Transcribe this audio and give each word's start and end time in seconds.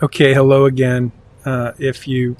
Okay, 0.00 0.34
hello 0.34 0.64
again. 0.64 1.12
Uh, 1.44 1.72
if 1.78 2.08
you 2.08 2.36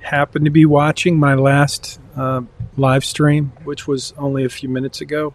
happen 0.00 0.44
to 0.44 0.50
be 0.50 0.66
watching 0.66 1.18
my 1.18 1.34
last 1.34 1.98
uh, 2.16 2.42
live 2.76 3.04
stream, 3.04 3.52
which 3.64 3.86
was 3.86 4.12
only 4.18 4.44
a 4.44 4.48
few 4.48 4.68
minutes 4.68 5.00
ago, 5.00 5.32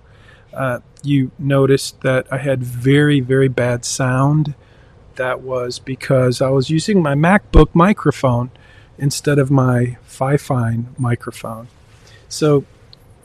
uh, 0.54 0.79
you 1.02 1.31
noticed 1.39 2.02
that 2.02 2.28
I 2.31 2.38
had 2.38 2.62
very, 2.62 3.21
very 3.21 3.47
bad 3.47 3.86
sound. 3.86 4.54
That 5.15 5.41
was 5.41 5.79
because 5.79 6.41
I 6.41 6.49
was 6.49 6.70
using 6.70 7.02
my 7.02 7.15
MacBook 7.15 7.73
microphone 7.73 8.52
instead 9.00 9.39
of 9.39 9.50
my 9.50 9.98
Fifine 10.07 10.98
microphone. 11.00 11.70
So 12.30 12.66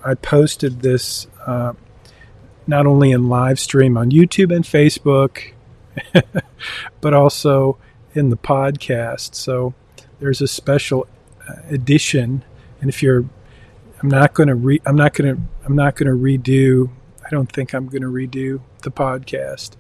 I 0.03 0.15
posted 0.15 0.81
this 0.81 1.27
uh, 1.47 1.75
not 2.67 2.87
only 2.87 3.11
in 3.11 3.29
live 3.29 3.59
stream 3.59 3.99
on 3.99 4.11
YouTube 4.11 4.55
and 4.55 4.65
Facebook, 4.65 5.53
but 7.03 7.13
also 7.13 7.77
in 8.15 8.31
the 8.31 8.37
podcast. 8.37 9.35
So 9.35 9.75
there's 10.21 10.41
a 10.41 10.49
special 10.49 11.07
uh, 11.49 11.55
edition, 11.69 12.45
and 12.81 12.89
if 12.89 13.03
you're, 13.03 13.25
I'm 14.03 14.09
not 14.09 14.35
going 14.35 14.49
to 14.49 14.55
re, 14.55 14.81
I'm 14.87 14.97
not 14.97 15.15
going 15.15 15.37
to, 15.37 15.43
I'm 15.65 15.77
not 15.77 15.97
going 15.97 16.09
to 16.09 16.17
redo. 16.17 16.91
I 17.25 17.31
don't 17.31 17.51
think 17.51 17.75
I'm 17.75 17.87
going 17.87 18.03
to 18.03 18.09
redo 18.09 18.61
the 18.83 18.91
podcast, 18.91 19.73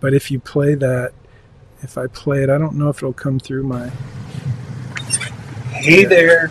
but 0.00 0.14
if 0.14 0.30
you 0.30 0.40
play 0.40 0.74
that, 0.74 1.12
if 1.82 1.98
I 1.98 2.06
play 2.06 2.42
it, 2.42 2.50
I 2.50 2.58
don't 2.58 2.76
know 2.76 2.88
if 2.88 2.98
it'll 2.98 3.12
come 3.12 3.38
through 3.38 3.64
my. 3.64 3.90
Hey 5.72 6.04
there, 6.04 6.50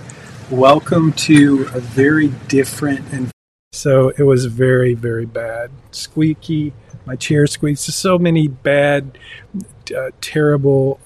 welcome 0.52 1.12
to 1.14 1.64
a 1.74 1.80
very 1.80 2.28
different 2.48 3.12
and 3.12 3.32
so 3.74 4.10
it 4.18 4.24
was 4.24 4.46
very 4.46 4.94
very 4.94 5.26
bad, 5.26 5.72
squeaky. 5.92 6.74
My 7.06 7.16
chair 7.16 7.46
squeaks. 7.46 7.82
So 7.82 8.18
many 8.18 8.48
bad, 8.48 9.18
uh, 9.96 10.10
terrible 10.22 11.00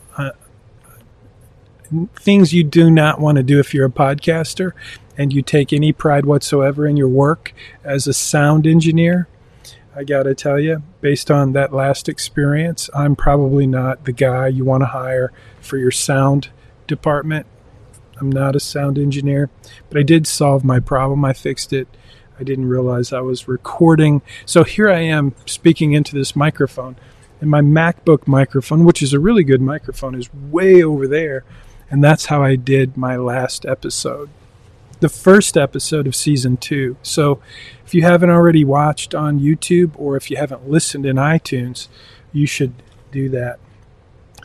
things 2.15 2.53
you 2.53 2.63
do 2.63 2.91
not 2.91 3.19
want 3.19 3.37
to 3.37 3.43
do 3.43 3.59
if 3.59 3.73
you're 3.73 3.87
a 3.87 3.91
podcaster 3.91 4.73
and 5.17 5.33
you 5.33 5.41
take 5.41 5.73
any 5.73 5.91
pride 5.91 6.25
whatsoever 6.25 6.87
in 6.87 6.97
your 6.97 7.07
work 7.07 7.53
as 7.83 8.07
a 8.07 8.13
sound 8.13 8.65
engineer. 8.65 9.27
I 9.95 10.03
got 10.03 10.23
to 10.23 10.33
tell 10.33 10.59
you, 10.59 10.83
based 11.01 11.29
on 11.29 11.53
that 11.53 11.73
last 11.73 12.07
experience, 12.07 12.89
I'm 12.95 13.15
probably 13.15 13.67
not 13.67 14.05
the 14.05 14.13
guy 14.13 14.47
you 14.47 14.63
want 14.63 14.81
to 14.81 14.87
hire 14.87 15.33
for 15.59 15.77
your 15.77 15.91
sound 15.91 16.49
department. 16.87 17.45
I'm 18.19 18.31
not 18.31 18.55
a 18.55 18.59
sound 18.59 18.97
engineer, 18.97 19.49
but 19.89 19.97
I 19.97 20.03
did 20.03 20.27
solve 20.27 20.63
my 20.63 20.79
problem. 20.79 21.25
I 21.25 21.33
fixed 21.33 21.73
it. 21.73 21.87
I 22.39 22.43
didn't 22.43 22.69
realize 22.69 23.11
I 23.11 23.21
was 23.21 23.47
recording. 23.47 24.21
So 24.45 24.63
here 24.63 24.89
I 24.89 24.99
am 24.99 25.35
speaking 25.45 25.93
into 25.93 26.15
this 26.15 26.35
microphone. 26.35 26.95
And 27.41 27.49
my 27.49 27.61
MacBook 27.61 28.27
microphone, 28.27 28.85
which 28.85 29.01
is 29.01 29.13
a 29.13 29.19
really 29.19 29.43
good 29.43 29.61
microphone, 29.61 30.15
is 30.15 30.33
way 30.33 30.83
over 30.83 31.07
there. 31.07 31.43
And 31.89 32.03
that's 32.03 32.25
how 32.27 32.43
I 32.43 32.55
did 32.55 32.97
my 32.97 33.15
last 33.15 33.65
episode, 33.65 34.29
the 34.99 35.09
first 35.09 35.57
episode 35.57 36.07
of 36.07 36.15
season 36.15 36.57
two. 36.57 36.97
So 37.01 37.41
if 37.85 37.93
you 37.93 38.03
haven't 38.03 38.29
already 38.29 38.63
watched 38.63 39.15
on 39.15 39.39
YouTube 39.39 39.91
or 39.95 40.15
if 40.15 40.29
you 40.29 40.37
haven't 40.37 40.69
listened 40.69 41.05
in 41.05 41.15
iTunes, 41.15 41.87
you 42.31 42.45
should 42.45 42.73
do 43.11 43.29
that. 43.29 43.59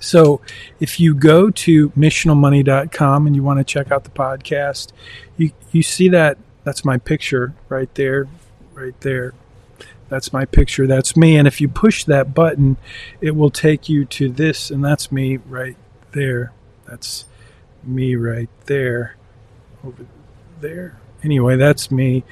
So 0.01 0.41
if 0.81 1.01
you 1.01 1.15
go 1.15 1.51
to 1.51 1.91
missionalmoney.com 1.91 3.27
and 3.27 3.37
you 3.37 3.43
want 3.43 3.59
to 3.59 3.65
check 3.65 3.91
out 3.91 4.05
the 4.05 4.11
podcast, 4.11 4.93
you, 5.37 5.53
you 5.73 5.83
see 5.83 6.09
that 6.11 6.39
that's 6.65 6.85
my 6.85 6.97
picture 6.97 7.55
right 7.69 7.95
there, 7.95 8.27
right 8.73 8.99
there. 9.01 9.35
That's 10.09 10.33
my 10.33 10.45
picture. 10.45 10.87
That's 10.87 11.17
me. 11.17 11.37
And 11.37 11.47
if 11.47 11.61
you 11.61 11.69
push 11.69 12.05
that 12.05 12.35
button, 12.35 12.77
it 13.21 13.37
will 13.37 13.51
take 13.51 13.89
you 13.89 14.05
to 14.07 14.29
this, 14.29 14.71
and 14.71 14.85
that's 14.85 15.11
me 15.11 15.39
right 15.39 15.77
there. 16.13 16.53
That's 16.87 17.25
me 17.87 18.17
right 18.17 18.51
there. 18.67 19.17
Over 19.85 20.07
there. 20.61 20.99
Anyway, 21.23 21.57
that's 21.57 21.91
me. 21.91 22.23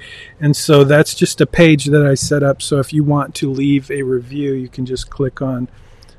And 0.40 0.54
so 0.54 0.84
that's 0.84 1.14
just 1.14 1.40
a 1.40 1.46
page 1.46 1.86
that 1.86 2.06
I 2.06 2.14
set 2.14 2.42
up. 2.42 2.60
So 2.60 2.78
if 2.78 2.92
you 2.92 3.04
want 3.04 3.34
to 3.36 3.50
leave 3.50 3.90
a 3.90 4.02
review, 4.02 4.52
you 4.52 4.68
can 4.68 4.84
just 4.84 5.08
click 5.08 5.40
on, 5.40 5.68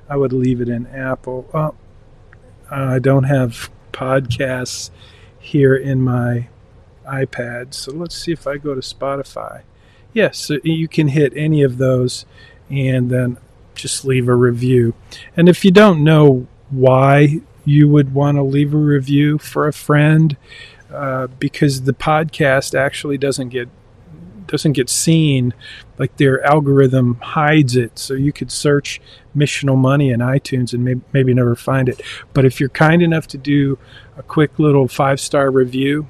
I 0.10 0.18
would 0.18 0.34
leave 0.34 0.60
it 0.60 0.70
in 0.70 0.88
Apple. 0.88 1.48
Oh, 1.54 1.76
I 2.72 2.98
don't 2.98 3.26
have 3.26 3.70
podcasts 3.92 4.90
here 5.40 5.76
in 5.76 6.02
my 6.02 6.48
iPad. 7.08 7.76
So 7.76 7.92
let's 7.92 8.18
see 8.18 8.32
if 8.32 8.48
I 8.48 8.58
go 8.58 8.74
to 8.74 8.82
Spotify. 8.82 9.62
Yes, 10.14 10.40
so 10.40 10.58
you 10.64 10.88
can 10.88 11.10
hit 11.10 11.34
any 11.36 11.62
of 11.62 11.78
those 11.78 12.26
and 12.70 13.12
then 13.12 13.38
just 13.76 14.06
leave 14.06 14.28
a 14.28 14.36
review. 14.36 14.96
And 15.38 15.48
if 15.48 15.64
you 15.64 15.72
don't 15.72 16.04
know 16.04 16.48
why 16.70 17.42
you 17.66 17.88
would 17.88 18.14
want 18.14 18.38
to 18.38 18.44
leave 18.44 18.74
a 18.74 18.78
review 18.78 19.38
for 19.38 19.68
a 19.68 19.74
friend, 19.74 20.38
uh, 20.94 21.28
because 21.40 21.84
the 21.84 21.94
podcast 21.94 22.78
actually 22.78 23.18
doesn't 23.18 23.50
get 23.50 23.70
doesn't 24.48 24.74
get 24.74 24.90
seen. 24.90 25.54
Like 25.98 26.18
their 26.18 26.44
algorithm 26.44 27.16
hides 27.22 27.76
it 27.76 27.98
so 27.98 28.14
you 28.14 28.32
could 28.34 28.52
search 28.52 29.02
missional 29.36 29.78
money 29.78 30.12
in 30.12 30.20
itunes 30.20 30.74
and 30.74 30.84
maybe, 30.84 31.02
maybe 31.12 31.34
never 31.34 31.56
find 31.56 31.90
it. 31.90 32.02
But 32.34 32.46
if 32.46 32.60
you're 32.60 32.70
kind 32.70 33.02
enough 33.02 33.28
to 33.28 33.38
do 33.38 33.80
a 34.18 34.24
quick 34.24 34.60
little 34.60 34.88
five 34.88 35.20
star 35.20 35.50
review 35.50 36.08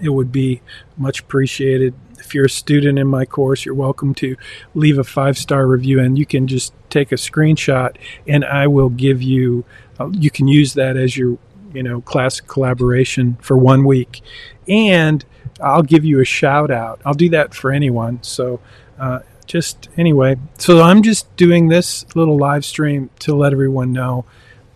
it 0.00 0.10
would 0.10 0.32
be 0.32 0.60
much 0.96 1.20
appreciated 1.20 1.94
if 2.18 2.34
you're 2.34 2.46
a 2.46 2.50
student 2.50 2.98
in 2.98 3.06
my 3.06 3.24
course 3.24 3.64
you're 3.64 3.74
welcome 3.74 4.14
to 4.14 4.36
leave 4.74 4.98
a 4.98 5.04
five 5.04 5.36
star 5.36 5.66
review 5.66 6.00
and 6.00 6.18
you 6.18 6.26
can 6.26 6.46
just 6.46 6.72
take 6.90 7.12
a 7.12 7.16
screenshot 7.16 7.96
and 8.26 8.44
i 8.44 8.66
will 8.66 8.88
give 8.88 9.22
you 9.22 9.64
uh, 10.00 10.08
you 10.10 10.30
can 10.30 10.48
use 10.48 10.74
that 10.74 10.96
as 10.96 11.16
your 11.16 11.38
you 11.74 11.82
know, 11.82 12.00
class 12.00 12.40
collaboration 12.40 13.36
for 13.40 13.58
one 13.58 13.84
week. 13.84 14.22
And 14.66 15.22
I'll 15.60 15.82
give 15.82 16.04
you 16.04 16.20
a 16.20 16.24
shout 16.24 16.70
out. 16.70 17.02
I'll 17.04 17.14
do 17.14 17.28
that 17.30 17.52
for 17.52 17.70
anyone. 17.70 18.22
So, 18.22 18.60
uh, 18.98 19.20
just 19.46 19.90
anyway, 19.98 20.36
so 20.56 20.80
I'm 20.80 21.02
just 21.02 21.36
doing 21.36 21.68
this 21.68 22.06
little 22.14 22.38
live 22.38 22.64
stream 22.64 23.10
to 23.20 23.34
let 23.34 23.52
everyone 23.52 23.92
know 23.92 24.24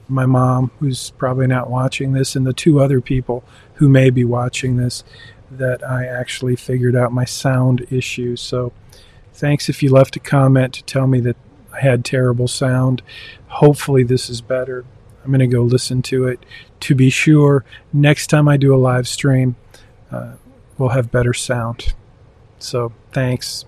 my 0.08 0.26
mom, 0.26 0.70
who's 0.78 1.10
probably 1.10 1.46
not 1.46 1.70
watching 1.70 2.12
this, 2.12 2.34
and 2.34 2.46
the 2.46 2.52
two 2.52 2.80
other 2.80 3.00
people 3.00 3.44
who 3.74 3.88
may 3.88 4.10
be 4.10 4.24
watching 4.24 4.76
this, 4.76 5.04
that 5.50 5.82
I 5.82 6.06
actually 6.06 6.56
figured 6.56 6.96
out 6.96 7.12
my 7.12 7.24
sound 7.24 7.86
issue. 7.90 8.36
So, 8.36 8.72
thanks 9.32 9.68
if 9.68 9.82
you 9.82 9.90
left 9.90 10.16
a 10.16 10.20
comment 10.20 10.74
to 10.74 10.84
tell 10.84 11.06
me 11.06 11.20
that 11.20 11.36
I 11.72 11.80
had 11.80 12.04
terrible 12.04 12.48
sound. 12.48 13.02
Hopefully, 13.48 14.02
this 14.02 14.28
is 14.28 14.40
better. 14.40 14.84
I'm 15.24 15.30
going 15.30 15.40
to 15.40 15.46
go 15.46 15.62
listen 15.62 16.02
to 16.02 16.26
it 16.26 16.44
to 16.80 16.94
be 16.94 17.10
sure 17.10 17.64
next 17.92 18.28
time 18.28 18.48
I 18.48 18.56
do 18.56 18.74
a 18.74 18.78
live 18.78 19.06
stream, 19.06 19.56
uh, 20.10 20.34
we'll 20.76 20.90
have 20.90 21.10
better 21.10 21.34
sound. 21.34 21.92
So 22.58 22.92
thanks. 23.12 23.64